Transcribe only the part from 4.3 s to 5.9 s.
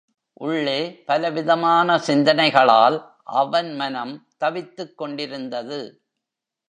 தவித்துக் கொண்டிருந்தது.